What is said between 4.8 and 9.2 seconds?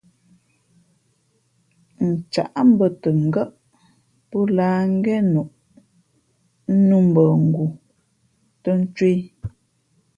ngén noʼ nnū mbα nguh tα náh ncwē.